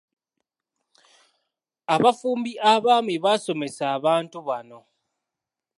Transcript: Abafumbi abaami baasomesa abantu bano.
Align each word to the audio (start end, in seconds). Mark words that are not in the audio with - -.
Abafumbi 1.93 2.51
abaami 2.71 3.15
baasomesa 3.23 3.83
abantu 3.97 4.37
bano. 4.47 4.79